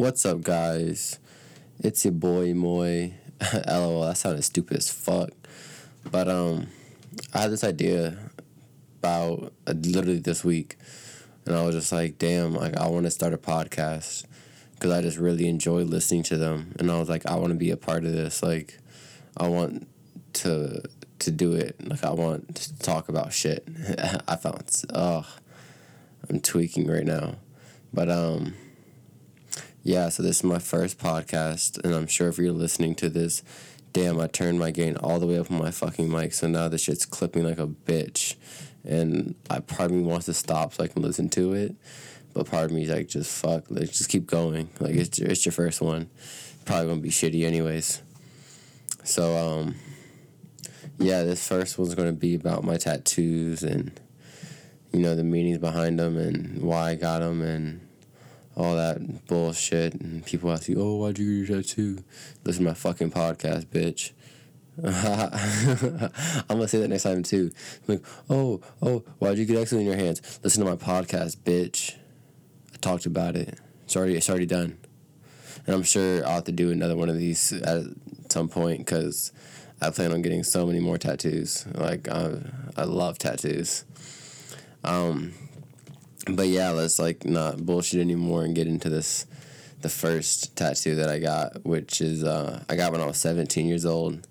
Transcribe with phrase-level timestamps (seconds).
[0.00, 1.18] What's up, guys?
[1.78, 3.12] It's your boy Moy.
[3.68, 5.28] LOL, that sounded stupid as fuck.
[6.10, 6.68] But um,
[7.34, 8.16] I had this idea
[9.00, 10.78] about uh, literally this week,
[11.44, 14.24] and I was just like, damn, like I want to start a podcast
[14.72, 17.58] because I just really enjoy listening to them, and I was like, I want to
[17.58, 18.42] be a part of this.
[18.42, 18.78] Like,
[19.36, 19.86] I want
[20.32, 20.82] to
[21.18, 21.76] to do it.
[21.86, 23.68] Like, I want to talk about shit.
[24.26, 24.64] I found,
[24.94, 25.26] oh,
[26.30, 27.34] I'm tweaking right now,
[27.92, 28.54] but um
[29.82, 33.42] yeah, so this is my first podcast, and I'm sure if you're listening to this,
[33.94, 36.68] damn, I turned my gain all the way up on my fucking mic, so now
[36.68, 38.34] this shit's clipping like a bitch.
[38.84, 41.74] And I part of me wants to stop so I can listen to it,
[42.34, 44.68] but part of me is like, just fuck, like just keep going.
[44.80, 46.10] Like it's your, it's your first one,
[46.66, 48.02] probably gonna be shitty anyways.
[49.04, 49.76] So um,
[50.98, 53.98] yeah, this first one's gonna be about my tattoos and
[54.92, 57.80] you know the meanings behind them and why I got them and
[58.56, 59.94] all that bullshit.
[59.94, 62.04] And people ask you, oh, why'd you get your tattoo?
[62.44, 64.12] Listen to my fucking podcast, bitch.
[64.82, 67.50] I'm gonna say that next time too.
[67.86, 70.40] I'm like, oh, oh, why'd you get X in your hands?
[70.42, 71.96] Listen to my podcast, bitch.
[72.72, 73.58] I talked about it.
[73.84, 74.78] It's already, it's already done.
[75.66, 77.82] And I'm sure I'll have to do another one of these at
[78.30, 79.32] some point because
[79.82, 81.66] I plan on getting so many more tattoos.
[81.74, 82.38] Like I,
[82.76, 83.84] I love tattoos.
[84.84, 85.34] Um,
[86.36, 89.26] but yeah, let's like not bullshit anymore and get into this.
[89.80, 93.66] The first tattoo that I got, which is uh, I got when I was seventeen
[93.66, 94.26] years old,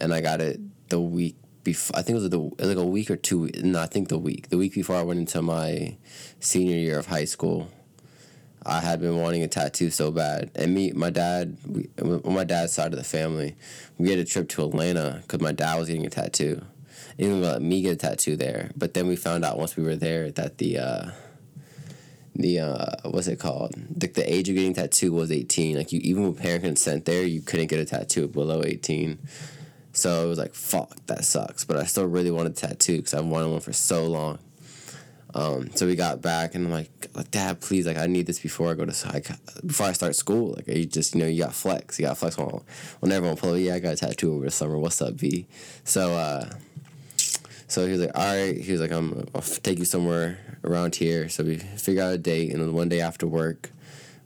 [0.00, 1.98] and I got it the week before.
[1.98, 3.48] I think it was, the, like a week or two.
[3.62, 4.50] No, I think the week.
[4.50, 5.96] The week before I went into my
[6.40, 7.70] senior year of high school.
[8.64, 12.44] I had been wanting a tattoo so bad, and me, my dad, we, on my
[12.44, 13.56] dad's side of the family,
[13.98, 16.64] we had a trip to Atlanta because my dad was getting a tattoo
[17.18, 18.70] even let me get a tattoo there.
[18.76, 21.10] But then we found out once we were there that the uh,
[22.34, 23.74] the uh, what's it called?
[23.90, 25.76] The, the age of getting tattoo was eighteen.
[25.76, 29.18] Like you, even with parent consent, there you couldn't get a tattoo below eighteen.
[29.92, 31.64] So it was like, fuck, that sucks.
[31.64, 34.38] But I still really wanted a tattoo because I've wanted one for so long.
[35.34, 36.90] Um, so we got back and I'm like,
[37.30, 39.28] Dad, please, like I need this before I go to like
[39.64, 40.54] before I start school.
[40.56, 42.62] Like you just you know you got flex, you got flex on.
[43.00, 44.78] When everyone pull, yeah, I got a tattoo over the summer.
[44.78, 45.46] What's up, B?
[45.84, 46.50] So uh,
[47.72, 48.54] so he was like, all right.
[48.54, 51.30] He was like, I'm, I'll take you somewhere around here.
[51.30, 53.70] So we figured out a date, and then one day after work,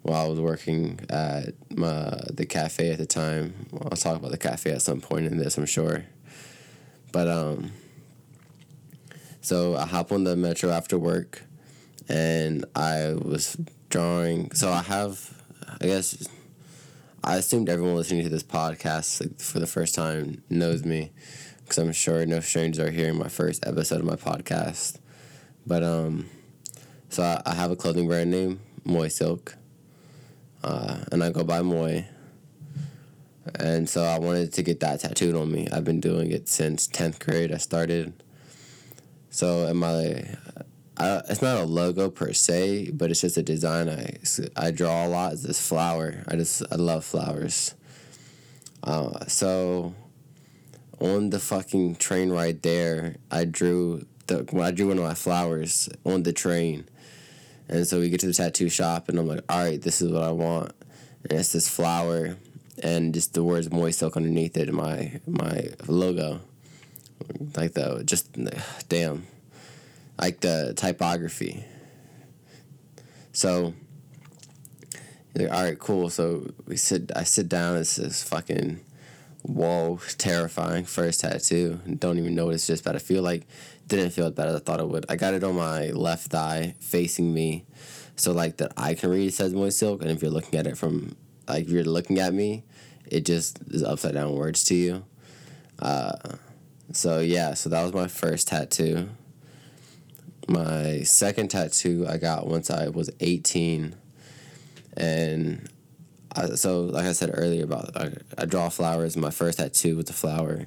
[0.02, 4.36] while I was working at my, the cafe at the time, I'll talk about the
[4.36, 6.06] cafe at some point in this, I'm sure.
[7.12, 7.70] But um,
[9.42, 11.44] so I hop on the metro after work,
[12.08, 13.56] and I was
[13.90, 14.50] drawing.
[14.54, 15.40] So I have,
[15.80, 16.26] I guess,
[17.22, 21.12] I assumed everyone listening to this podcast like, for the first time knows me
[21.66, 24.98] because I'm sure no strangers are hearing my first episode of my podcast.
[25.66, 26.30] But um,
[27.08, 29.56] so I, I have a clothing brand name, Moy Silk,
[30.62, 32.06] uh, and I go by Moy.
[33.58, 35.66] And so I wanted to get that tattooed on me.
[35.72, 37.52] I've been doing it since tenth grade.
[37.52, 38.12] I started.
[39.30, 40.24] So in my,
[40.96, 43.88] I, it's not a logo per se, but it's just a design.
[43.88, 44.18] I
[44.56, 45.32] I draw a lot.
[45.32, 46.22] It's this flower.
[46.28, 47.74] I just I love flowers.
[48.84, 49.94] Uh, so
[51.00, 55.14] on the fucking train ride there, I drew the when I drew one of my
[55.14, 56.88] flowers on the train.
[57.68, 60.12] And so we get to the tattoo shop and I'm like, all right, this is
[60.12, 60.72] what I want.
[61.28, 62.36] And it's this flower
[62.82, 66.40] and just the words moist silk underneath it, my my logo.
[67.56, 68.28] Like the just
[68.88, 69.26] damn.
[70.18, 71.64] Like the typography.
[73.32, 73.74] So
[75.34, 76.08] like, all right, cool.
[76.08, 78.80] So we sit I sit down, it's this fucking
[79.46, 81.80] whoa, terrifying first tattoo.
[81.98, 83.46] Don't even know what it's just but I feel like
[83.86, 85.06] didn't feel as bad as I thought it would.
[85.08, 87.64] I got it on my left thigh facing me.
[88.16, 90.66] So like that I can read it says moist silk and if you're looking at
[90.66, 91.16] it from
[91.48, 92.64] like if you're looking at me,
[93.06, 95.04] it just is upside down words to you.
[95.78, 96.16] Uh,
[96.92, 99.08] so yeah, so that was my first tattoo.
[100.48, 103.94] My second tattoo I got once I was 18
[104.96, 105.68] and
[106.36, 109.16] I, so like I said earlier about I, I draw flowers.
[109.16, 110.66] My first tattoo with the flower.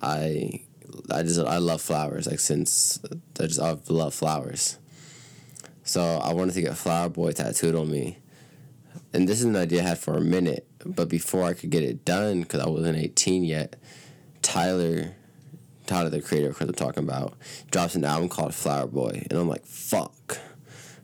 [0.00, 0.62] I
[1.10, 2.26] I just I love flowers.
[2.26, 3.00] Like since
[3.40, 4.78] I just I love flowers.
[5.84, 8.18] So I wanted to get Flower Boy tattooed on me,
[9.12, 10.66] and this is an idea I had for a minute.
[10.84, 13.74] But before I could get it done, because I wasn't eighteen yet,
[14.42, 15.16] Tyler,
[15.86, 17.34] Tyler the creator, of because I'm talking about,
[17.72, 20.38] drops an album called Flower Boy, and I'm like, fuck,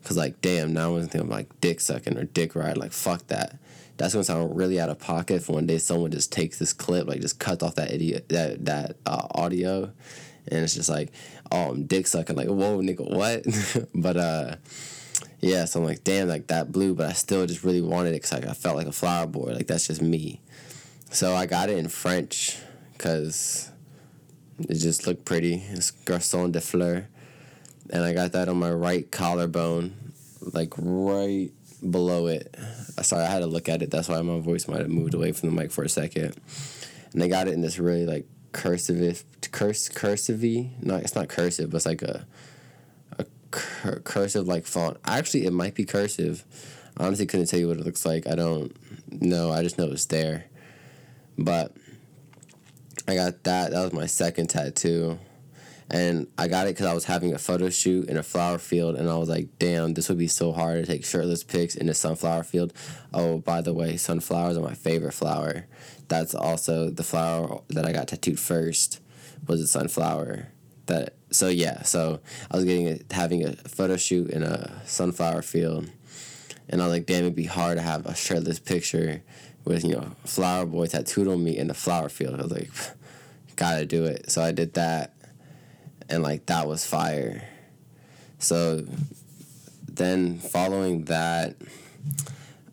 [0.00, 3.58] because like damn, now I'm thinking like dick sucking or dick ride, like fuck that
[3.98, 7.06] that's gonna sound really out of pocket for one day someone just takes this clip,
[7.06, 9.92] like just cuts off that idiot that that uh, audio,
[10.50, 11.10] and it's just like,
[11.50, 13.44] oh, I'm dick sucking, like whoa, nigga, what?
[13.94, 14.56] but uh,
[15.40, 18.22] yeah, so I'm like, damn, like that blue, but I still just really wanted it
[18.22, 19.52] because like, I felt like a flower boy.
[19.52, 20.40] Like that's just me.
[21.10, 22.58] So I got it in French
[22.92, 23.70] because
[24.60, 25.62] it just looked pretty.
[25.70, 27.08] It's Garçon de Fleur.
[27.90, 29.94] And I got that on my right collarbone,
[30.40, 32.54] like right below it.
[33.02, 33.90] Sorry, I had to look at it.
[33.90, 36.36] That's why my voice might have moved away from the mic for a second.
[37.12, 41.70] And they got it in this really like cursive, curse, cursive No, it's not cursive,
[41.70, 42.26] but it's like a
[43.18, 44.98] a cur- cursive like font.
[45.04, 46.44] Actually, it might be cursive.
[46.96, 48.26] I honestly couldn't tell you what it looks like.
[48.26, 48.74] I don't
[49.10, 49.52] know.
[49.52, 50.44] I just know it's there.
[51.38, 51.72] But
[53.06, 53.70] I got that.
[53.70, 55.18] That was my second tattoo.
[55.90, 58.96] And I got it because I was having a photo shoot in a flower field,
[58.96, 61.88] and I was like, damn, this would be so hard to take shirtless pics in
[61.88, 62.74] a sunflower field.
[63.14, 65.66] Oh, by the way, sunflowers are my favorite flower.
[66.08, 69.00] That's also the flower that I got tattooed first
[69.46, 70.48] was a sunflower.
[70.86, 72.20] That so yeah, so
[72.50, 75.90] I was getting a, having a photo shoot in a sunflower field,
[76.68, 79.22] and I was like, damn, it'd be hard to have a shirtless picture
[79.64, 82.40] with you know flower boy tattooed on me in the flower field.
[82.40, 82.70] I was like,
[83.56, 84.30] gotta do it.
[84.30, 85.12] So I did that,
[86.08, 87.48] and like that was fire.
[88.38, 88.84] So
[89.88, 91.56] then following that,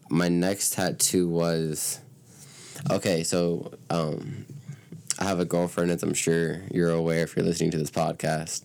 [0.10, 2.00] my next tattoo was
[2.92, 3.24] okay.
[3.24, 4.46] So um,
[5.20, 8.64] I have a girlfriend, as I'm sure you're aware if you're listening to this podcast.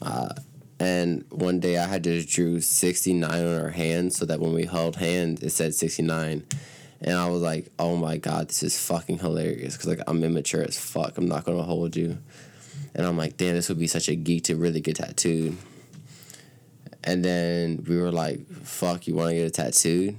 [0.00, 0.30] Uh,
[0.80, 4.64] and one day I had just drew 69 on her hand so that when we
[4.64, 6.44] held hands, it said 69
[7.04, 10.62] and I was like, "Oh my god, this is fucking hilarious." Because like I'm immature
[10.62, 11.18] as fuck.
[11.18, 12.18] I'm not gonna hold you,
[12.94, 15.56] and I'm like, "Damn, this would be such a geek to really get tattooed."
[17.04, 20.16] And then we were like, "Fuck, you want to get a tattooed?"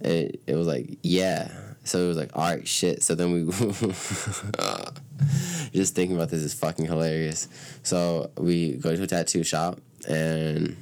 [0.00, 1.50] And it was like, "Yeah."
[1.84, 3.44] So it was like, "All right, shit." So then we
[5.72, 7.48] just thinking about this is fucking hilarious.
[7.82, 10.76] So we go to a tattoo shop and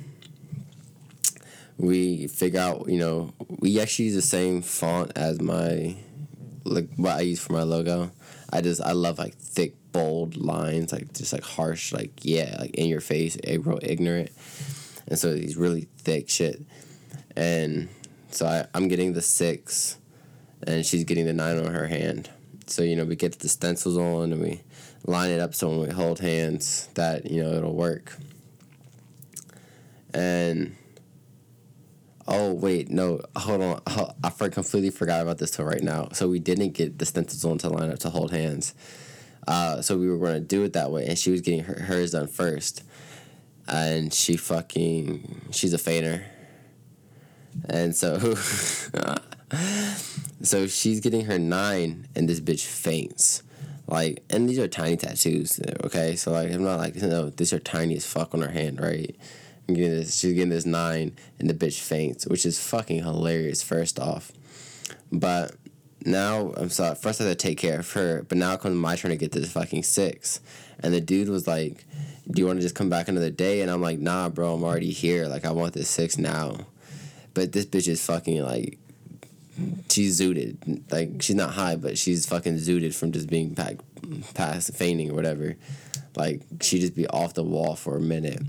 [1.81, 5.97] we figure out, you know, we actually use the same font as my,
[6.65, 8.11] like what I use for my logo.
[8.53, 12.75] I just I love like thick, bold lines, like just like harsh, like yeah, like
[12.75, 14.31] in your face, eh, real ignorant,
[15.07, 16.61] and so these really thick shit,
[17.37, 17.89] and
[18.31, 19.99] so I I'm getting the six,
[20.67, 22.31] and she's getting the nine on her hand.
[22.67, 24.63] So you know we get the stencils on and we
[25.07, 28.17] line it up so when we hold hands that you know it'll work.
[30.13, 30.77] And
[32.33, 33.83] Oh wait, no, hold on.
[34.23, 36.11] I completely forgot about this till right now.
[36.13, 38.73] So we didn't get the stencils to line up to hold hands.
[39.49, 41.75] Uh, so we were going to do it that way, and she was getting her,
[41.75, 42.85] hers done first,
[43.67, 46.25] and she fucking she's a fainter,
[47.69, 48.35] and so
[50.43, 53.43] so she's getting her nine, and this bitch faints.
[53.89, 56.15] Like, and these are tiny tattoos, okay?
[56.15, 59.17] So like, I'm not like, know, these are tiny as fuck on her hand, right?
[59.75, 63.63] Getting this, she's getting this nine, and the bitch faints, which is fucking hilarious.
[63.63, 64.33] First off,
[65.13, 65.57] but
[66.05, 66.95] now I'm sorry.
[66.95, 69.17] First I had to take care of her, but now it comes my turn to
[69.17, 70.41] get this fucking six.
[70.83, 71.85] And the dude was like,
[72.31, 74.55] "Do you want to just come back another day?" And I'm like, "Nah, bro.
[74.55, 75.27] I'm already here.
[75.27, 76.67] Like I want this six now."
[77.35, 78.79] But this bitch is fucking like,
[79.89, 80.91] she's zooted.
[80.91, 83.77] Like she's not high, but she's fucking zooted from just being back
[84.35, 85.57] past fainting or whatever.
[86.17, 88.43] Like she just be off the wall for a minute.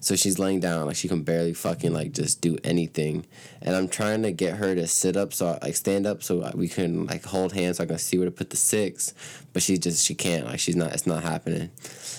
[0.00, 3.26] So she's laying down, like she can barely fucking like just do anything.
[3.62, 6.48] And I'm trying to get her to sit up, so I, like stand up, so
[6.54, 9.14] we can like hold hands, so I can see where to put the six.
[9.52, 11.70] But she just she can't, like she's not, it's not happening.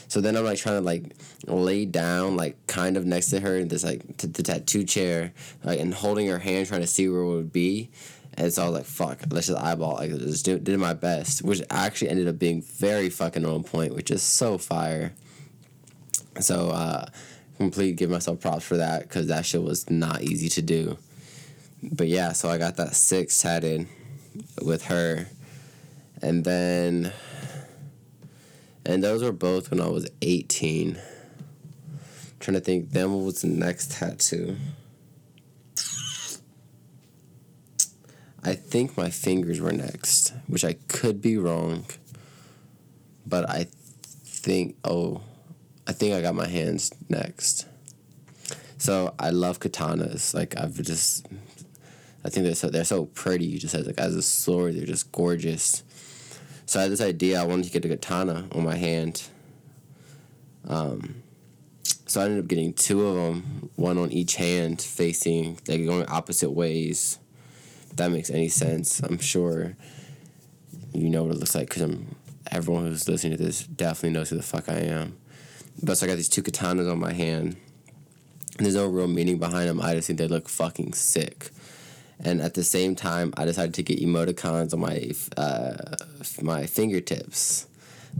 [0.09, 1.15] So then I'm like trying to like
[1.45, 5.31] lay down, like kind of next to her in this like t- the tattoo chair,
[5.63, 7.89] like and holding her hand, trying to see where it would be.
[8.37, 9.95] And so I was like, fuck, let's just eyeball.
[9.95, 13.95] Like, just do, did my best, which actually ended up being very fucking on point,
[13.95, 15.13] which is so fire.
[16.39, 17.07] So, uh,
[17.57, 20.97] complete give myself props for that because that shit was not easy to do.
[21.81, 23.87] But yeah, so I got that six tatted
[24.61, 25.27] with her,
[26.21, 27.11] and then,
[28.85, 30.97] and those were both when I was eighteen.
[30.97, 31.99] I'm
[32.39, 34.57] trying to think, then what was the next tattoo?
[38.47, 41.85] I think my fingers were next, which I could be wrong,
[43.25, 43.67] but I
[44.23, 45.21] think oh
[45.85, 47.65] I think I got my hands next.
[48.77, 50.33] So I love katanas.
[50.33, 51.25] Like I've just,
[52.23, 53.57] I think they're so they're so pretty.
[53.57, 55.83] Just as like as a sword, they're just gorgeous.
[56.65, 57.41] So I had this idea.
[57.41, 59.23] I wanted to get a katana on my hand.
[60.69, 61.23] Um,
[62.05, 66.05] so I ended up getting two of them, one on each hand, facing like going
[66.07, 67.19] opposite ways.
[67.97, 68.99] That makes any sense.
[69.01, 69.75] I'm sure
[70.93, 72.15] you know what it looks like because I'm.
[72.49, 75.17] Everyone who's listening to this definitely knows who the fuck I am.
[75.83, 77.57] But so I got these two katanas on my hand.
[78.57, 79.81] There's no real meaning behind them.
[79.81, 81.49] I just think they look fucking sick.
[82.23, 85.95] And at the same time, I decided to get emoticons on my uh,
[86.41, 87.67] my fingertips,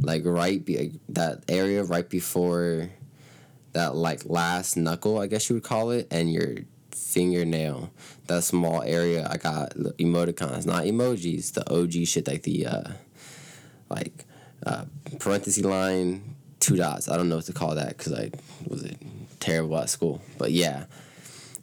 [0.01, 2.89] like right be- that area right before
[3.73, 6.57] that like last knuckle, I guess you would call it, and your
[6.97, 7.89] fingernail.
[8.27, 11.53] That small area, I got emoticons, not emojis.
[11.53, 12.83] The OG shit, like the uh,
[13.89, 14.25] like
[14.65, 14.85] uh,
[15.19, 17.09] parenthesis line, two dots.
[17.09, 18.31] I don't know what to call that because I
[18.67, 18.85] was
[19.39, 20.21] terrible at school.
[20.37, 20.85] But yeah,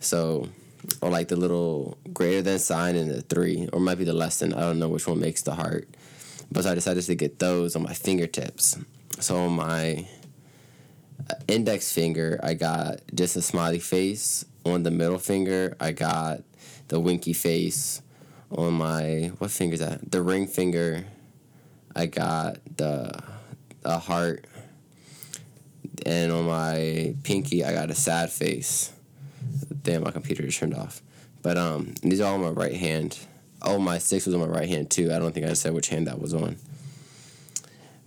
[0.00, 0.48] so
[1.00, 4.38] or like the little greater than sign and the three, or might be the less
[4.38, 4.54] than.
[4.54, 5.88] I don't know which one makes the heart.
[6.50, 8.78] But so I decided to get those on my fingertips.
[9.20, 10.06] So on my
[11.30, 14.44] uh, index finger, I got just a smiley face.
[14.64, 16.42] On the middle finger, I got
[16.88, 18.00] the winky face.
[18.50, 20.10] On my what finger is that?
[20.10, 21.04] The ring finger,
[21.94, 23.22] I got the
[23.84, 24.46] a heart.
[26.06, 28.92] And on my pinky, I got a sad face.
[29.82, 31.02] Damn, my computer just turned off.
[31.42, 33.18] But um, these are all on my right hand.
[33.62, 35.12] Oh, my six was on my right hand too.
[35.12, 36.56] I don't think I said which hand that was on.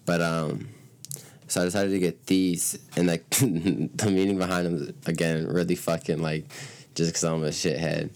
[0.05, 0.69] But um,
[1.47, 6.21] so I decided to get these, and like the meaning behind them again, really fucking
[6.21, 6.49] like,
[6.95, 8.09] just because I'm a shithead.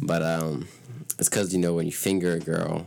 [0.00, 0.68] But um,
[1.18, 2.86] it's because you know when you finger a girl,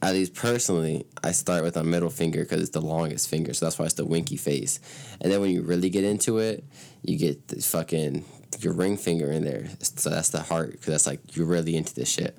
[0.00, 3.66] at least personally, I start with a middle finger because it's the longest finger, so
[3.66, 4.80] that's why it's the winky face.
[5.20, 6.64] And then when you really get into it,
[7.02, 8.24] you get this fucking
[8.60, 9.68] your ring finger in there.
[9.80, 12.36] So that's the heart because that's like you're really into this shit.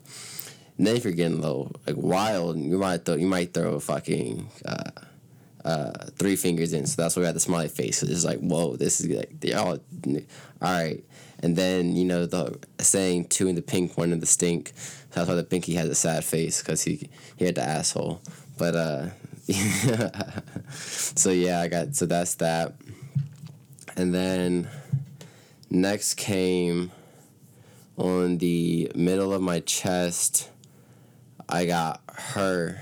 [0.78, 3.74] And then if you're getting a little like wild, you might throw you might throw
[3.74, 4.92] a fucking uh,
[5.66, 6.86] uh, three fingers in.
[6.86, 8.00] So that's why we got the smiley face.
[8.00, 9.78] So it's like whoa, this is like they all all
[10.62, 11.04] right.
[11.42, 14.74] And then you know the saying two in the pink, one in the stink.
[14.76, 18.22] So that's why the pinky has a sad face because he he had the asshole.
[18.58, 19.10] But uh,
[20.74, 22.76] so yeah, I got so that's that.
[23.96, 24.70] And then
[25.72, 26.92] Next came
[27.96, 30.50] on the middle of my chest.
[31.48, 32.82] I got her,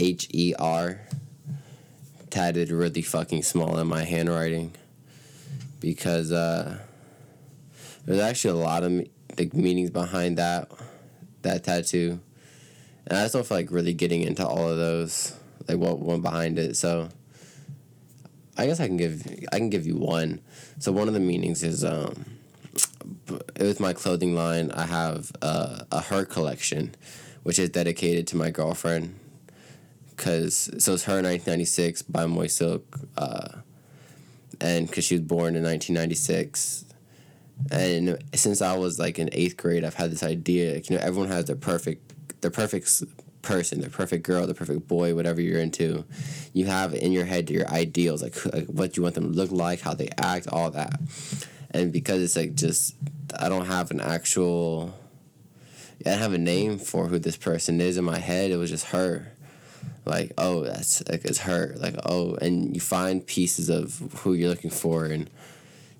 [0.00, 1.02] H E R,
[2.30, 4.74] tatted really fucking small in my handwriting
[5.80, 6.78] because uh,
[8.04, 9.04] there's actually a lot of
[9.36, 10.70] the meanings behind that
[11.42, 12.20] that tattoo,
[13.06, 15.34] and I just don't feel like really getting into all of those,
[15.68, 16.76] like what went behind it.
[16.76, 17.08] So
[18.56, 20.40] I guess I can give I can give you one.
[20.78, 22.24] So one of the meanings is um,
[23.58, 26.94] with my clothing line, I have uh, a her collection,
[27.44, 29.18] which is dedicated to my girlfriend.
[30.18, 33.48] Cause so it's her in 1996 by Moist Silk, uh,
[34.60, 36.84] and because she was born in 1996,
[37.70, 40.76] and since I was like in eighth grade, I've had this idea.
[40.76, 43.02] You know, everyone has their perfect, their perfect
[43.42, 46.04] person, the perfect girl, the perfect boy, whatever you're into.
[46.52, 49.50] You have in your head your ideals, like, like what you want them to look
[49.50, 51.00] like, how they act, all that.
[51.70, 52.96] And because it's like just,
[53.38, 54.94] I don't have an actual,
[56.04, 58.50] I don't have a name for who this person is in my head.
[58.50, 59.32] It was just her.
[60.04, 61.74] Like, oh, that's like it's her.
[61.76, 65.28] Like, oh, and you find pieces of who you're looking for and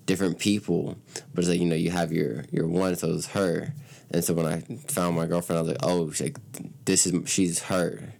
[0.05, 0.97] different people,
[1.33, 3.73] but it's like you know you have your your one, so it's her
[4.11, 6.37] and so when I found my girlfriend, I was like, oh, like,
[6.85, 8.13] this is she's her.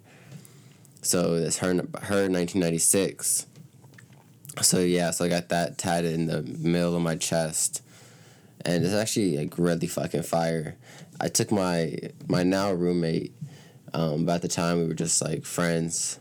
[1.02, 3.48] So that's her her nineteen ninety six.
[4.62, 7.82] So yeah, so I got that tatted in the middle of my chest,
[8.66, 10.76] and it's actually like really fucking fire.
[11.20, 11.98] I took my
[12.28, 13.34] my now roommate.
[13.94, 16.20] Um, but at the time we were just like friends,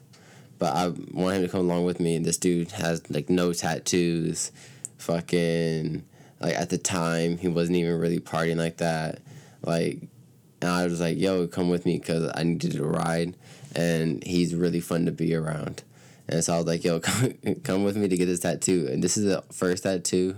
[0.58, 2.16] but I wanted him to come along with me.
[2.16, 4.52] And this dude has like no tattoos,
[4.98, 6.04] fucking
[6.40, 9.20] like at the time he wasn't even really partying like that
[9.62, 10.00] like,
[10.60, 13.36] and I was like, yo, come with me because I needed a ride.
[13.74, 15.82] And he's really fun to be around.
[16.28, 18.88] And so I was like, yo, come, come with me to get this tattoo.
[18.90, 20.36] And this is the first tattoo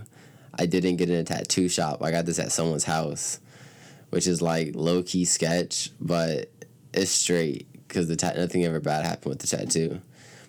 [0.58, 2.02] I didn't get in a tattoo shop.
[2.02, 3.38] I got this at someone's house,
[4.10, 6.50] which is like low key sketch, but
[6.92, 10.00] it's straight because the tat- nothing ever bad happened with the tattoo.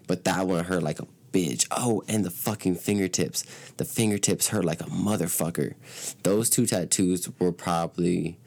[0.08, 1.68] But that one hurt like a bitch.
[1.72, 3.44] Oh, and the fucking fingertips.
[3.78, 5.76] The fingertips hurt like a motherfucker.
[6.24, 8.38] Those two tattoos were probably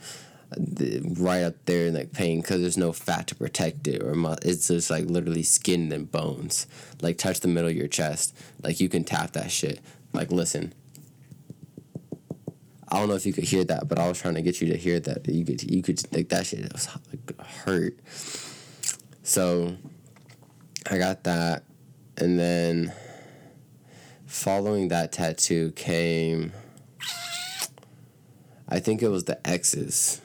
[0.57, 4.15] the, right up there in like pain because there's no fat to protect it or
[4.15, 6.67] mu- it's just like literally skin and bones.
[7.01, 8.37] Like touch the middle of your chest.
[8.63, 9.81] Like you can tap that shit.
[10.13, 10.75] Like listen.
[12.95, 14.69] I don't know if you could hear that, but I was trying to get you
[14.69, 15.29] to hear that.
[15.29, 16.73] You could, you could like that shit.
[16.73, 17.99] Was like hurt.
[19.23, 19.77] So,
[20.91, 21.65] I got that
[22.17, 22.93] and then
[24.27, 26.53] following that tattoo came
[28.69, 30.21] I think it was the X's.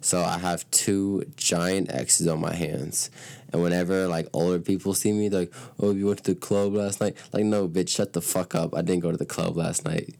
[0.00, 3.10] So I have two giant X's on my hands.
[3.52, 7.00] And whenever like older people see me, like, oh, you went to the club last
[7.00, 7.16] night?
[7.32, 8.74] Like, no, bitch, shut the fuck up.
[8.74, 10.16] I didn't go to the club last night.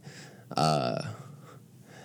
[0.56, 1.02] Uh,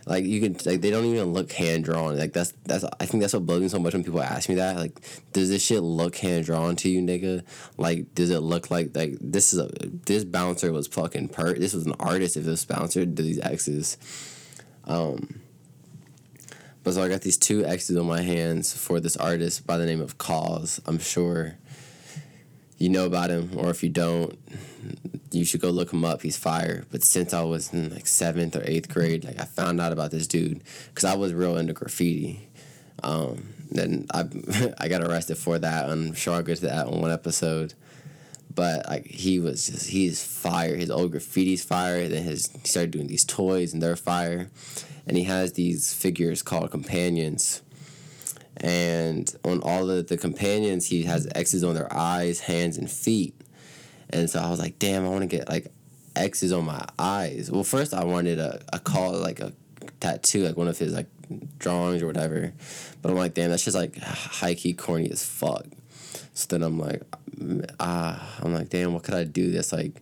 [0.08, 2.18] like you can like they don't even look hand drawn.
[2.18, 4.56] Like that's that's I think that's what blows me so much when people ask me
[4.56, 4.78] that.
[4.78, 4.98] Like,
[5.34, 7.44] does this shit look hand drawn to you, nigga?
[7.78, 9.70] Like, does it look like like this is a
[10.06, 13.98] this bouncer was fucking per this was an artist if this bouncer did these X's.
[14.86, 15.42] Um
[16.86, 19.86] but so I got these two X's on my hands for this artist by the
[19.86, 20.80] name of KAWS.
[20.86, 21.58] I'm sure
[22.78, 24.40] you know about him, or if you don't,
[25.32, 26.22] you should go look him up.
[26.22, 26.86] He's fire.
[26.92, 30.12] But since I was in like seventh or eighth grade, like I found out about
[30.12, 32.50] this dude because I was real into graffiti.
[33.04, 34.26] Um, then I
[34.78, 35.90] I got arrested for that.
[35.90, 37.74] I'm sure I'll get to that on one episode.
[38.54, 40.76] But like he was just he's fire.
[40.76, 42.08] His old graffiti's fire.
[42.08, 44.50] Then his he started doing these toys and they're fire,
[45.06, 47.62] and he has these figures called companions
[48.60, 53.37] and on all of the companions he has x's on their eyes hands and feet
[54.12, 55.68] and so i was like damn i want to get like
[56.16, 59.54] x's on my eyes well first i wanted a, a call like a
[60.00, 61.08] tattoo like one of his like
[61.60, 62.54] drawings or whatever
[63.02, 65.66] but i'm like damn that's just like high key corny as fuck
[66.34, 67.02] so then i'm like
[67.80, 69.94] ah i'm like damn what could i do this like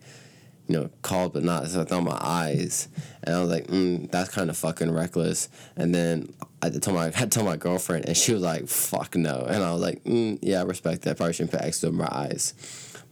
[0.68, 2.88] you know, called but not so I on my eyes.
[3.22, 5.48] And I was like, mm, that's kind of fucking reckless.
[5.76, 9.46] And then I told my I told my girlfriend, and she was like, fuck no.
[9.48, 11.16] And I was like, mm, yeah, I respect that.
[11.16, 12.54] Probably shouldn't put X on my eyes.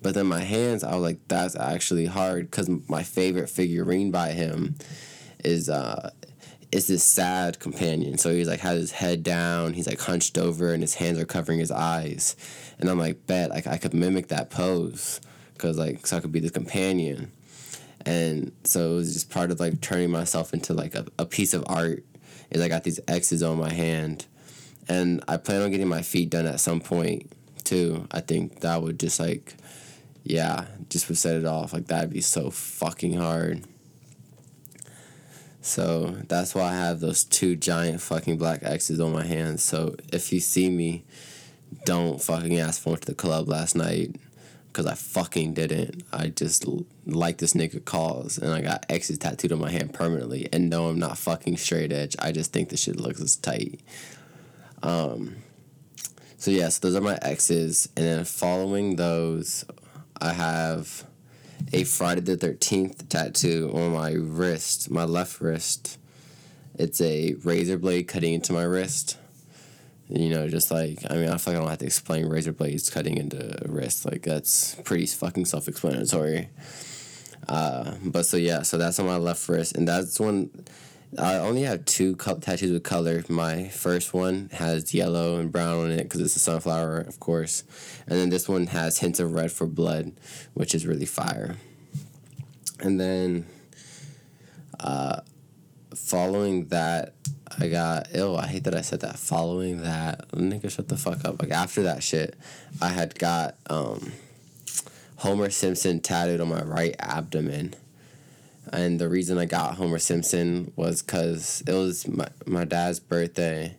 [0.05, 4.33] But then my hands, I was like, that's actually hard because my favorite figurine by
[4.33, 4.77] him
[5.43, 6.11] is uh
[6.71, 8.19] is this sad companion.
[8.19, 11.25] So he's like has his head down, he's like hunched over, and his hands are
[11.25, 12.37] covering his eyes.
[12.79, 15.21] And I'm like, bet like I could mimic that pose,
[15.59, 17.33] cause like so I could be the companion
[18.07, 21.55] and so it was just part of like turning myself into like a, a piece
[21.55, 22.05] of art
[22.51, 24.27] is i got these x's on my hand
[24.89, 27.31] and i plan on getting my feet done at some point
[27.65, 29.55] too i think that would just like
[30.25, 33.63] yeah just would set it off like that'd be so fucking hard
[35.61, 39.95] so that's why i have those two giant fucking black x's on my hands so
[40.13, 41.05] if you see me
[41.85, 44.17] don't fucking ask for to the club last night
[44.75, 46.03] because I fucking didn't.
[46.13, 46.67] I just
[47.07, 50.49] like this nigga KAWS, and I got X's tattooed on my hand permanently.
[50.53, 52.17] And no, I'm not fucking straight edge.
[52.19, 53.79] I just think the shit looks as tight.
[54.83, 55.37] Um,
[56.39, 59.65] so yes, yeah, so those are my X's, and then following those,
[60.21, 61.05] I have
[61.73, 65.99] a Friday the Thirteenth tattoo on my wrist, my left wrist.
[66.77, 69.17] It's a razor blade cutting into my wrist
[70.09, 73.17] you know, just like I mean, I fucking don't have to explain razor blades cutting
[73.17, 74.05] into a wrist.
[74.05, 76.49] Like that's pretty fucking self explanatory.
[77.49, 80.51] Uh, but so yeah, so that's on my left wrist, and that's one.
[81.19, 83.23] I only have two cup tattoos with color.
[83.29, 87.63] My first one has yellow and brown on it because it's a sunflower, of course,
[88.07, 90.13] and then this one has hints of red for blood,
[90.55, 91.57] which is really fire.
[92.81, 93.47] And then,
[94.81, 95.21] uh,
[95.95, 97.15] following that,
[97.59, 98.37] I got ill.
[98.37, 99.19] I hate that I said that.
[99.19, 101.41] Following that, nigga, shut the fuck up.
[101.41, 102.37] Like after that shit,
[102.83, 104.13] I had got um,
[105.17, 107.75] Homer Simpson tattooed on my right abdomen,
[108.73, 113.77] and the reason I got Homer Simpson was because it was my my dad's birthday,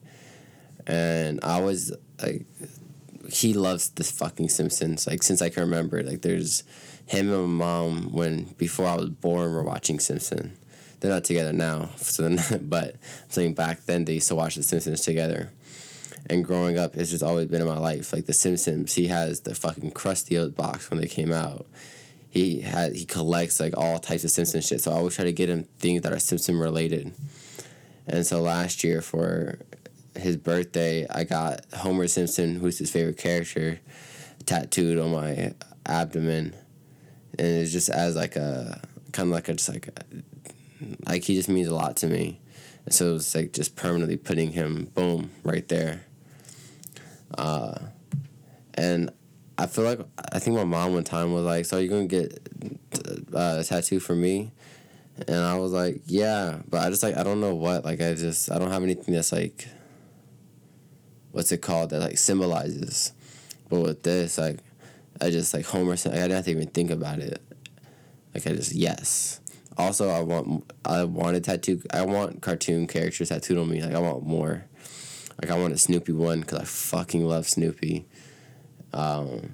[0.85, 2.45] and I was like,
[3.29, 5.07] he loves the fucking Simpsons.
[5.07, 6.63] Like since I can remember, like there's
[7.05, 10.57] him and my mom when before I was born were watching Simpson
[10.99, 11.89] they're not together now.
[11.97, 15.51] So then, but I'm saying back then they used to watch The Simpsons together.
[16.27, 18.13] And growing up, it's just always been in my life.
[18.13, 21.67] Like The Simpsons, he has the fucking crusty old box when they came out.
[22.35, 24.81] He had he collects like all types of Simpson shit.
[24.81, 27.13] So I always try to get him things that are Simpson related.
[28.07, 29.57] And so last year for
[30.17, 33.79] his birthday, I got Homer Simpson, who's his favorite character,
[34.45, 35.53] tattooed on my
[35.85, 36.53] abdomen,
[37.39, 38.81] and it's just as like a
[39.13, 42.41] kind of like a just like a like he just means a lot to me.
[42.83, 46.01] And so it's like just permanently putting him boom right there.
[47.37, 47.64] Uh,
[49.65, 49.99] I feel like
[50.32, 52.39] I think my mom one time was like, "So you're gonna get
[53.34, 54.51] uh, a tattoo for me?"
[55.28, 57.84] And I was like, "Yeah," but I just like I don't know what.
[57.84, 59.67] Like I just I don't have anything that's like
[61.32, 63.13] what's it called that like symbolizes.
[63.67, 64.60] But with this, like
[65.19, 65.93] I just like Homer.
[65.93, 67.41] I didn't have to even think about it.
[68.36, 69.39] Like I just yes.
[69.80, 71.82] Also, I want I want a tattoo.
[71.91, 73.82] I want cartoon characters tattooed on me.
[73.82, 74.65] Like I want more.
[75.41, 78.06] Like I want a Snoopy one because I fucking love Snoopy.
[78.95, 79.51] Um,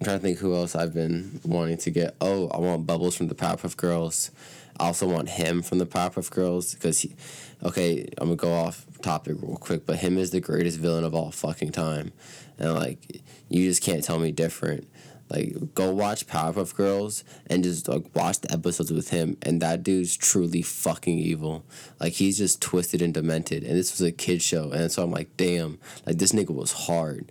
[0.00, 2.16] I'm trying to think who else I've been wanting to get.
[2.20, 4.30] Oh, I want Bubbles from the Powerpuff Girls.
[4.78, 7.14] I also want him from the Powerpuff Girls because he.
[7.62, 11.14] Okay, I'm gonna go off topic real quick, but him is the greatest villain of
[11.14, 12.12] all fucking time,
[12.58, 14.88] and like you just can't tell me different.
[15.28, 19.84] Like go watch Powerpuff Girls and just like watch the episodes with him and that
[19.84, 21.64] dude's truly fucking evil.
[22.00, 25.12] Like he's just twisted and demented and this was a kid show and so I'm
[25.12, 27.30] like damn, like this nigga was hard.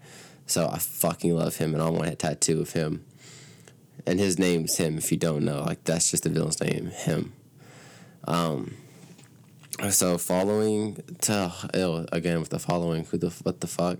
[0.49, 3.05] So I fucking love him and I want a tattoo of him.
[4.07, 5.61] And his name's him if you don't know.
[5.61, 7.33] Like that's just the villain's name, him.
[8.25, 8.75] Um
[9.91, 13.97] so following to again with the following who the what the fuck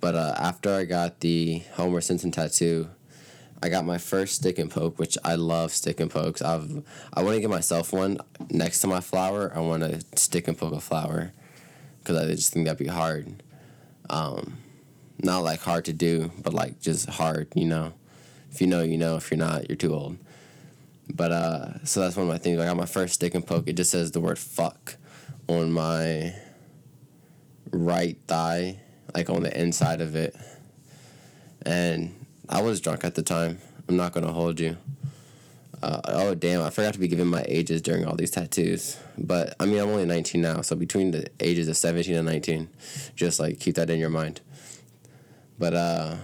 [0.00, 2.90] but uh, after i got the homer simpson tattoo
[3.62, 7.22] i got my first stick and poke which i love stick and pokes i've i
[7.22, 8.18] want to get myself one
[8.50, 11.32] next to my flower i want to stick and poke a flower
[12.00, 13.40] because i just think that'd be hard
[14.10, 14.58] um,
[15.22, 17.92] not like hard to do but like just hard you know
[18.50, 20.18] if you know you know if you're not you're too old
[21.12, 22.58] but uh, so that's one of my things.
[22.58, 23.68] I got my first stick and poke.
[23.68, 24.96] It just says the word fuck
[25.48, 26.34] on my
[27.70, 28.78] right thigh,
[29.14, 30.34] like on the inside of it.
[31.66, 33.58] And I was drunk at the time.
[33.88, 34.76] I'm not gonna hold you.
[35.82, 36.62] Uh, oh damn!
[36.62, 38.98] I forgot to be given my ages during all these tattoos.
[39.18, 42.70] But I mean, I'm only 19 now, so between the ages of 17 and 19,
[43.14, 44.40] just like keep that in your mind.
[45.58, 46.16] But uh,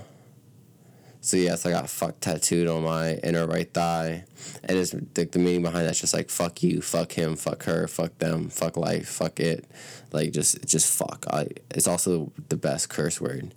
[1.20, 4.24] so yes, I got fuck tattooed on my inner right thigh,
[4.64, 7.86] and it's the, the meaning behind that's just like fuck you, fuck him, fuck her,
[7.86, 9.66] fuck them, fuck life, fuck it,
[10.12, 11.26] like just just fuck.
[11.30, 13.54] I it's also the best curse word,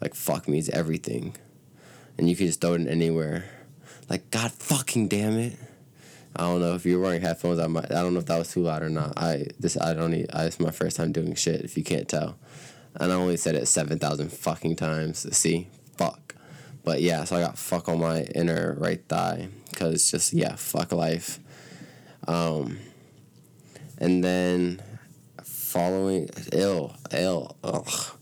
[0.00, 1.36] like fuck means everything,
[2.18, 3.44] and you can just throw it in anywhere,
[4.10, 5.56] like God fucking damn it.
[6.36, 7.60] I don't know if you're wearing headphones.
[7.60, 7.92] I might.
[7.92, 9.12] I don't know if that was too loud or not.
[9.16, 10.26] I this I don't need.
[10.32, 11.60] I, it's my first time doing shit.
[11.60, 12.36] If you can't tell,
[13.00, 15.26] and I only said it seven thousand fucking times.
[15.36, 16.34] See, fuck.
[16.84, 20.92] But yeah, so I got fuck on my inner right thigh because just yeah, fuck
[20.92, 21.40] life.
[22.28, 22.78] Um,
[23.98, 24.82] and then
[25.42, 28.16] following ill ill ugh,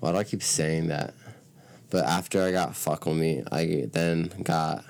[0.00, 1.14] why do I keep saying that?
[1.90, 4.84] But after I got fuck on me, I then got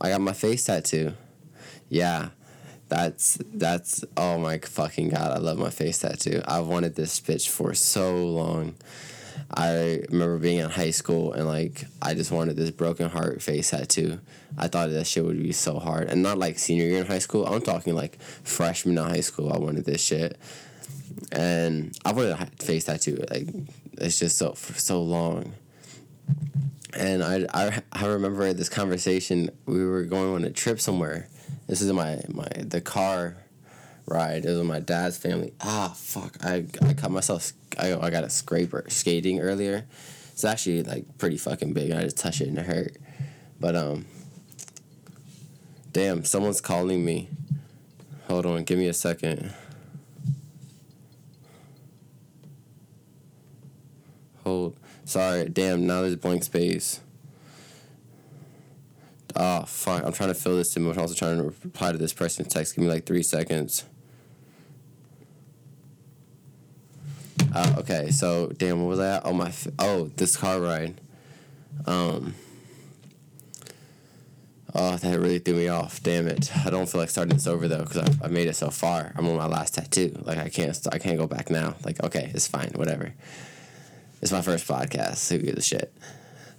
[0.00, 1.14] I got my face tattoo.
[1.88, 2.30] Yeah,
[2.88, 5.32] that's that's oh my fucking god!
[5.32, 6.42] I love my face tattoo.
[6.46, 8.74] I've wanted this bitch for so long.
[9.52, 13.70] I remember being in high school and like I just wanted this broken heart face
[13.70, 14.20] tattoo.
[14.58, 17.18] I thought that shit would be so hard, and not like senior year in high
[17.18, 17.46] school.
[17.46, 19.52] I'm talking like freshman in high school.
[19.52, 20.38] I wanted this shit,
[21.32, 23.24] and I wanted a face tattoo.
[23.30, 23.48] Like
[23.98, 25.52] it's just so for so long.
[26.96, 29.50] And I, I, I remember this conversation.
[29.66, 31.28] We were going on a trip somewhere.
[31.66, 33.36] This is my my the car
[34.06, 34.44] ride.
[34.44, 35.52] It was my dad's family.
[35.60, 36.36] Ah, fuck!
[36.44, 37.52] I I cut myself.
[37.78, 39.84] I I got a scraper skating earlier.
[40.32, 41.92] It's actually like pretty fucking big.
[41.92, 42.96] I just touched it and it hurt.
[43.58, 44.06] But um.
[45.92, 47.30] Damn, someone's calling me.
[48.28, 49.54] Hold on, give me a second.
[54.44, 54.76] Hold.
[55.06, 57.00] Sorry, damn, now there's blank space.
[59.38, 60.02] Oh, fuck.
[60.02, 62.48] I'm trying to fill this in, but I'm also trying to reply to this person's
[62.48, 62.74] text.
[62.74, 63.84] Give me like three seconds.
[67.54, 69.22] Uh, okay, so damn, what was that?
[69.24, 71.00] Oh my, oh this car ride.
[71.86, 72.34] Um.
[74.74, 76.02] Oh, that really threw me off.
[76.02, 76.54] Damn it!
[76.66, 79.12] I don't feel like starting this over though, because I, I made it so far.
[79.16, 80.18] I'm on my last tattoo.
[80.22, 81.76] Like I can't, I can't go back now.
[81.84, 83.14] Like okay, it's fine, whatever.
[84.20, 85.30] It's my first podcast.
[85.30, 85.94] Who gives a shit?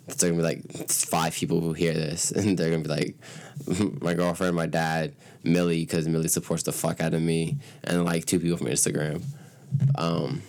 [0.07, 4.13] It's gonna be like five people who hear this, and they're gonna be like, my
[4.13, 8.39] girlfriend, my dad, Millie, because Millie supports the fuck out of me, and like two
[8.39, 9.23] people from Instagram.
[9.95, 10.41] Um,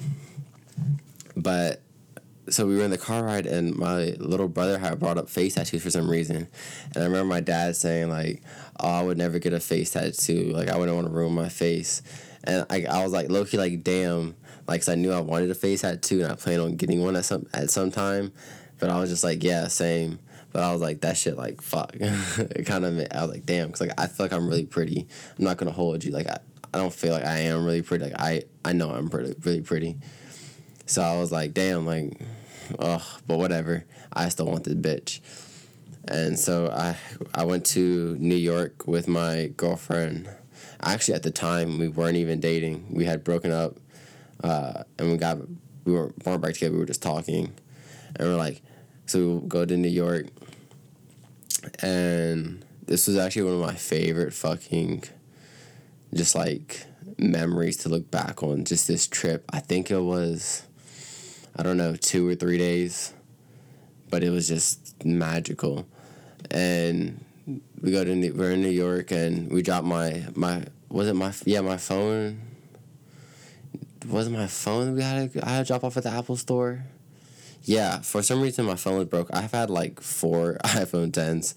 [1.37, 1.83] but
[2.51, 5.55] so we were in the car ride, and my little brother had brought up face
[5.55, 6.49] tattoos for some reason,
[6.95, 8.43] and I remember my dad saying like,
[8.81, 10.53] "Oh, I would never get a face tattoo.
[10.55, 12.03] Like, I wouldn't want to ruin my face."
[12.45, 15.55] And I, I was like, low like, damn, like, cause I knew I wanted a
[15.55, 18.33] face tattoo, and I planned on getting one at some at some time,
[18.79, 20.19] but I was just like, yeah, same.
[20.53, 21.95] But I was like, that shit, like, fuck.
[22.01, 25.07] it kind of, I was like, damn, cause like I feel like I'm really pretty.
[25.39, 26.13] I'm not gonna hold you.
[26.13, 26.39] Like, I,
[26.73, 28.05] I don't feel like I am really pretty.
[28.05, 29.97] Like, I, I know I'm pretty, really pretty.
[30.87, 32.19] So I was like, damn, like,
[32.79, 33.85] ugh, but whatever.
[34.13, 35.21] I still want this bitch.
[36.09, 36.97] And so I
[37.35, 40.29] I went to New York with my girlfriend.
[40.81, 42.87] Actually, at the time, we weren't even dating.
[42.91, 43.77] We had broken up,
[44.43, 45.39] uh, and we got
[45.85, 46.73] we were weren't back together.
[46.73, 47.53] We were just talking,
[48.17, 48.63] and we're like,
[49.09, 50.27] so we go to New York,
[51.81, 55.05] and this was actually one of my favorite fucking,
[56.15, 56.85] just like
[57.19, 58.65] memories to look back on.
[58.65, 59.45] Just this trip.
[59.53, 60.69] I think it was
[61.59, 63.13] I don't know, two or three days.
[64.11, 65.87] But it was just magical.
[66.51, 67.25] And
[67.83, 71.15] we go to New, we're in New York and we dropped my my was it
[71.15, 72.41] my yeah my phone
[74.07, 76.37] was it my phone we had to, I had to drop off at the Apple
[76.37, 76.85] store
[77.65, 79.29] yeah, for some reason my phone was broke.
[79.33, 81.55] I've had like four iPhone 10s,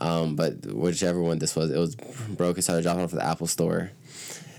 [0.00, 2.62] um, but whichever one this was, it was broken.
[2.62, 3.90] So I dropped it off at the Apple store.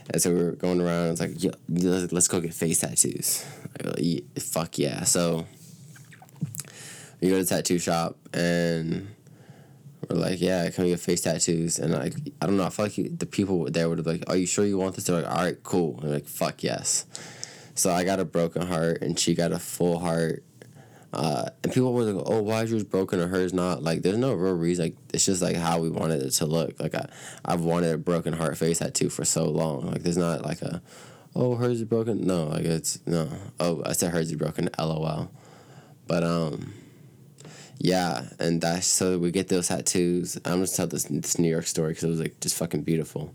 [0.10, 1.12] And so we were going around.
[1.12, 3.46] It's like, yeah, let's go get face tattoos.
[3.84, 5.04] Like, fuck yeah!
[5.04, 5.46] So
[7.22, 9.08] we go to the tattoo shop and
[10.10, 11.80] we're like, yeah, can we get face tattoos?
[11.80, 12.66] And like, I don't know.
[12.66, 15.06] I feel like the people there would be like, are you sure you want this?
[15.06, 16.00] They're like, all right, cool.
[16.02, 17.06] And like, fuck yes.
[17.76, 20.44] So I got a broken heart and she got a full heart.
[21.14, 24.18] Uh, and people were like, "Oh, why is yours broken or hers not?" Like, there's
[24.18, 24.86] no real reason.
[24.86, 26.80] Like, it's just like how we wanted it to look.
[26.80, 27.08] Like, I,
[27.44, 29.92] I've wanted a broken heart face tattoo for so long.
[29.92, 30.82] Like, there's not like a,
[31.36, 32.26] oh, hers is broken.
[32.26, 33.30] No, like it's no.
[33.60, 34.70] Oh, I said hers is broken.
[34.80, 35.30] LOL.
[36.08, 36.74] But um,
[37.78, 40.38] yeah, and that's so we get those tattoos.
[40.46, 43.34] I'm just tell this this New York story because it was like just fucking beautiful.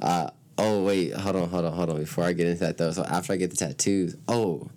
[0.00, 1.98] Uh, oh wait, hold on, hold on, hold on.
[1.98, 4.68] Before I get into that though, so after I get the tattoos, oh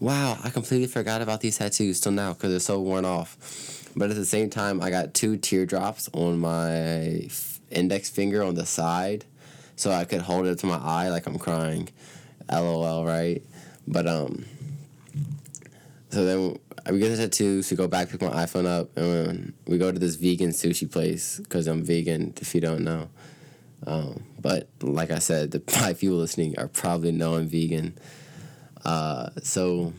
[0.00, 3.90] wow, I completely forgot about these tattoos till now because they're so worn off.
[3.96, 7.28] But at the same time, I got two teardrops on my
[7.70, 9.24] index finger on the side,
[9.76, 11.88] so I could hold it to my eye like I'm crying.
[12.50, 13.42] LOL, right?
[13.86, 14.44] But um,
[16.10, 16.58] so then
[16.90, 17.70] we get the tattoos.
[17.70, 21.38] We go back, pick my iPhone up, and we go to this vegan sushi place
[21.38, 22.34] because I'm vegan.
[22.40, 23.08] If you don't know,
[23.86, 27.96] um, but like I said, the five people listening are probably I'm vegan.
[28.84, 29.92] Uh, so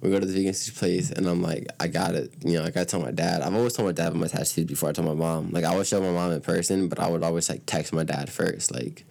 [0.00, 2.32] we go to the vegan sushi place, and I'm like, I got it.
[2.44, 3.42] You know, I tell my dad.
[3.42, 5.50] I've always told my dad about my tattoos before I told my mom.
[5.50, 8.04] Like I would show my mom in person, but I would always like text my
[8.04, 9.04] dad first, like,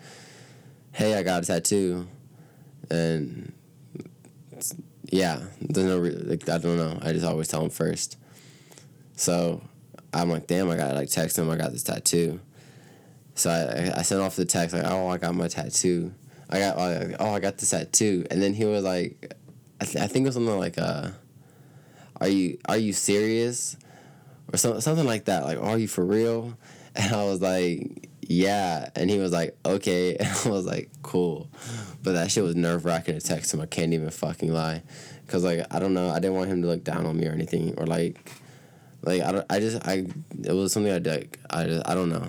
[0.91, 2.07] "Hey, I got a tattoo,"
[2.91, 3.51] and
[5.09, 6.99] yeah, there's no like I don't know.
[7.01, 8.17] I just always tell him first.
[9.15, 9.61] So
[10.13, 11.49] I'm like, damn, I gotta like text him.
[11.49, 12.39] I got this tattoo.
[13.35, 16.13] So I I sent off the text like, oh, I got my tattoo.
[16.53, 16.77] I got
[17.19, 19.33] oh I got this tattoo, and then he was like,
[19.81, 21.09] I, th- I think it was something like uh,
[22.21, 23.75] are you are you serious,
[24.53, 25.45] or something something like that.
[25.45, 26.57] Like, are you for real?
[26.95, 28.87] And I was like, yeah.
[28.95, 30.15] And he was like, okay.
[30.19, 31.49] And I was like, cool.
[32.03, 33.61] But that shit was nerve wracking to text him.
[33.61, 34.83] I can't even fucking lie.
[35.25, 37.31] Cause like I don't know, I didn't want him to look down on me or
[37.31, 38.31] anything, or like,
[39.01, 40.05] like I don't, I just I
[40.43, 41.35] it was something I did.
[41.49, 42.27] I just I don't know.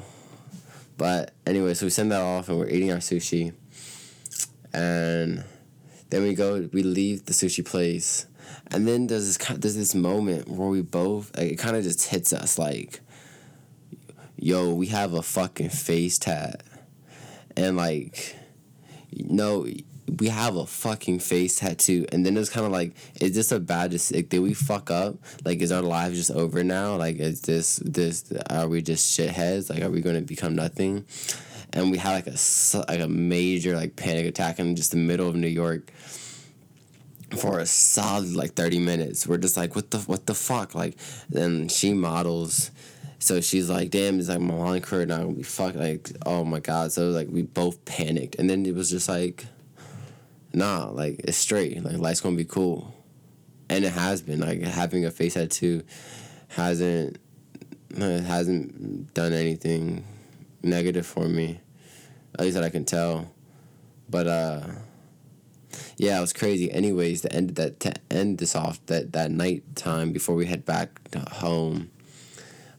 [0.97, 3.53] But anyway, so we send that off and we're eating our sushi
[4.75, 5.45] and
[6.11, 8.27] then we go we leave the sushi place.
[8.69, 12.09] And then there's this there's this moment where we both like, it kind of just
[12.09, 13.01] hits us like
[14.37, 16.63] yo we have a fucking face tat.
[17.57, 18.37] And like
[19.17, 19.67] no
[20.19, 22.05] we have a fucking face tattoo.
[22.13, 25.17] And then it's kind of like is this a bad like did we fuck up?
[25.45, 26.97] Like is our lives just over now?
[26.97, 29.71] Like is this this are we just shitheads?
[29.71, 31.07] Like are we to become nothing
[31.75, 35.29] and we had like a like a major like panic attack in just the middle
[35.29, 35.91] of New York
[37.37, 39.27] for a solid like 30 minutes.
[39.27, 40.75] We're just like what the what the fuck?
[40.75, 40.97] Like
[41.29, 42.71] then she models.
[43.19, 46.61] So she's like damn it's like my career not gonna be fuck like oh my
[46.61, 46.93] god.
[46.93, 48.37] So like we both panicked.
[48.37, 49.45] And then it was just like
[50.53, 51.83] nah like it's straight.
[51.83, 52.95] Like life's gonna be cool.
[53.69, 54.41] And it has been.
[54.41, 55.83] Like having a face tattoo
[56.49, 57.19] hasn't
[57.97, 60.05] uh, hasn't done anything
[60.65, 61.61] negative for me
[62.39, 63.31] at least that I can tell.
[64.09, 64.61] But uh,
[65.97, 66.71] yeah, it was crazy.
[66.71, 70.65] Anyways, the end that to end this off that that night time before we head
[70.65, 71.01] back
[71.33, 71.91] home.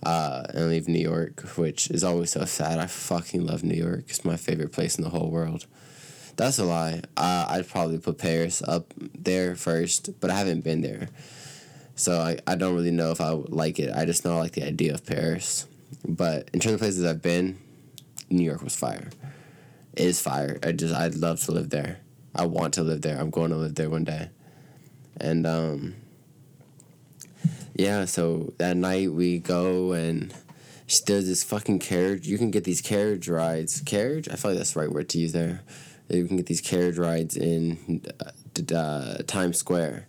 [0.04, 2.78] Uh, and leave New York, which is always so sad.
[2.78, 4.04] I fucking love New York.
[4.10, 5.66] It's my favorite place in the whole world.
[6.36, 7.02] That's a lie.
[7.18, 11.08] Uh, I'd probably put Paris up there first, but I haven't been there.
[11.96, 13.92] So I, I don't really know if I like it.
[13.96, 15.66] I just know I like the idea of Paris.
[16.08, 17.58] But in terms of places I've been,
[18.30, 19.10] New York was fire
[19.96, 20.60] is fire.
[20.64, 22.00] I just I'd love to live there.
[22.34, 23.20] I want to live there.
[23.20, 24.30] I'm going to live there one day.
[25.20, 25.96] And um
[27.76, 30.34] yeah, so that night we go and
[31.08, 32.28] there's this fucking carriage.
[32.28, 33.82] You can get these carriage rides.
[33.82, 34.30] Carriage?
[34.30, 35.62] I feel like that's the right word to use there.
[36.10, 40.08] You can get these carriage rides in uh, uh, Times Square,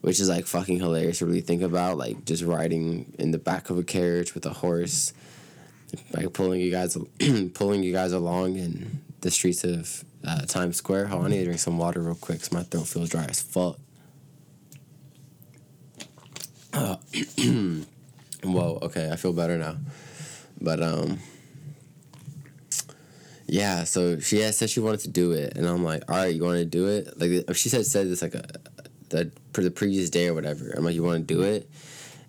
[0.00, 1.98] which is like fucking hilarious to really think about.
[1.98, 5.12] Like just riding in the back of a carriage with a horse,
[6.12, 6.96] like pulling you guys,
[7.54, 11.08] pulling you guys along, in the streets of uh, Times Square.
[11.12, 13.78] I need to drink some water real quick because my throat feels dry as fuck.
[16.72, 16.96] Uh,
[18.44, 19.76] whoa, okay, I feel better now.
[20.60, 21.18] But, um,
[23.46, 26.34] yeah, so she had said she wanted to do it, and I'm like, all right,
[26.34, 27.18] you want to do it?
[27.18, 28.44] Like, she said, said this like a,
[29.08, 30.70] the, for the previous day or whatever.
[30.70, 31.70] I'm like, you want to do it?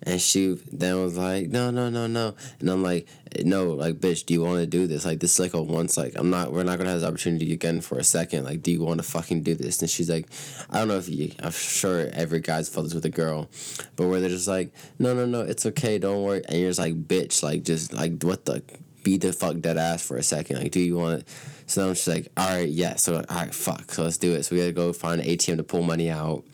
[0.02, 2.34] And she then was like, no, no, no, no.
[2.60, 3.08] And I'm like,
[3.44, 5.04] no, like, bitch, do you want to do this?
[5.04, 7.08] Like, this is like a once, like, I'm not, we're not going to have this
[7.08, 8.44] opportunity again for a second.
[8.44, 9.80] Like, do you want to fucking do this?
[9.80, 10.28] And she's like,
[10.70, 13.48] I don't know if you, I'm sure every guy's felt this with a girl,
[13.96, 16.42] but where they're just like, no, no, no, it's okay, don't worry.
[16.48, 18.62] And you're just like, bitch, like, just, like, what the,
[19.02, 20.58] be the fuck dead ass for a second.
[20.58, 21.28] Like, do you want it?
[21.66, 22.96] So then she's like, all right, yeah.
[22.96, 23.92] So, all right, fuck.
[23.92, 24.44] So let's do it.
[24.44, 26.44] So we to go find an ATM to pull money out.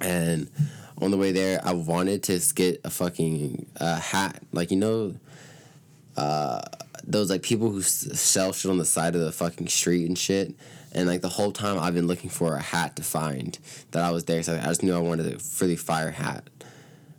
[0.00, 0.50] And,
[1.00, 4.42] on the way there, I wanted to get a fucking uh, hat.
[4.52, 5.14] Like, you know,
[6.16, 6.60] uh,
[7.04, 10.54] those like people who sell shit on the side of the fucking street and shit.
[10.92, 13.58] And like the whole time, I've been looking for a hat to find
[13.92, 14.42] that I was there.
[14.42, 16.48] So I just knew I wanted a really fire hat.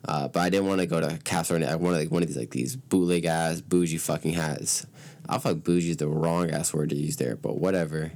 [0.04, 1.64] Uh, but I didn't want to go to Castle.
[1.64, 4.86] I wanted like one of these like these bootleg ass bougie fucking hats.
[5.30, 8.12] I like bougie is the wrong ass word to use there, but whatever.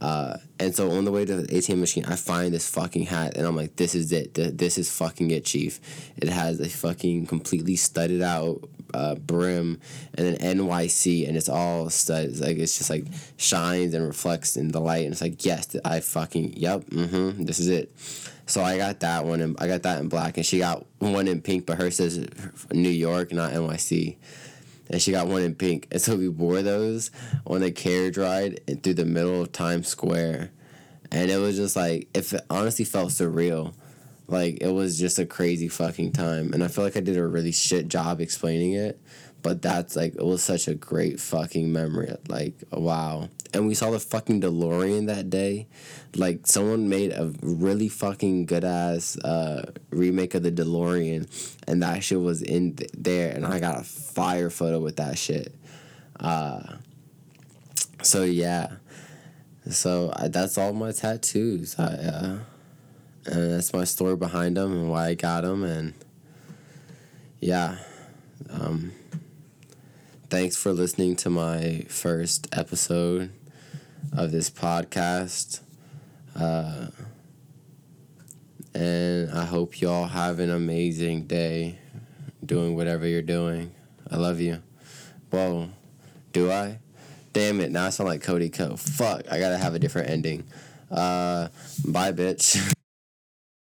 [0.00, 3.36] Uh, and so on the way to the ATM machine, I find this fucking hat,
[3.36, 4.34] and I'm like, "This is it.
[4.34, 5.80] This is fucking it, chief."
[6.16, 9.80] It has a fucking completely studded out uh, brim,
[10.14, 12.40] and then NYC, and it's all studs.
[12.40, 16.00] Like it's just like shines and reflects in the light, and it's like, yes, I
[16.00, 17.92] fucking yep, mm-hmm, this is it.
[18.46, 21.28] So I got that one, and I got that in black, and she got one
[21.28, 22.26] in pink, but hers says
[22.72, 24.16] New York, not NYC
[24.90, 25.88] and she got one in pink.
[25.90, 27.10] And so we wore those
[27.46, 30.50] on a carriage ride through the middle of Times Square.
[31.12, 33.74] And it was just like, it honestly felt surreal.
[34.26, 36.52] Like, it was just a crazy fucking time.
[36.52, 39.00] And I feel like I did a really shit job explaining it.
[39.42, 42.14] But that's like, it was such a great fucking memory.
[42.28, 45.66] Like, wow and we saw the fucking DeLorean that day.
[46.14, 51.28] Like someone made a really fucking good ass uh, remake of the DeLorean,
[51.66, 55.18] and that shit was in th- there, and I got a fire photo with that
[55.18, 55.54] shit.
[56.18, 56.76] Uh,
[58.02, 58.76] so yeah,
[59.70, 61.78] so I, that's all my tattoos.
[61.78, 62.38] I uh,
[63.26, 65.94] and that's my story behind them and why I got them, and
[67.40, 67.76] yeah.
[68.48, 68.92] Um,
[70.30, 73.30] thanks for listening to my first episode
[74.12, 75.60] of this podcast.
[76.34, 76.88] Uh,
[78.74, 81.78] and I hope y'all have an amazing day
[82.44, 83.72] doing whatever you're doing.
[84.10, 84.62] I love you.
[85.30, 85.70] Whoa,
[86.32, 86.78] do I?
[87.32, 88.76] Damn it, now I sound like Cody Ko.
[88.76, 90.44] Fuck, I gotta have a different ending.
[90.90, 91.48] Uh,
[91.86, 92.74] bye, bitch.